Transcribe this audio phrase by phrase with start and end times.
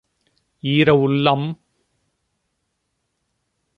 [0.63, 1.47] ஈர உள்ளம்….